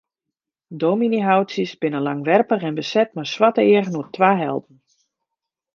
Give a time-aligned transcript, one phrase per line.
[0.83, 4.77] Dominyshoutsjes binne langwerpich en beset mei swarte eagen oer twa helten.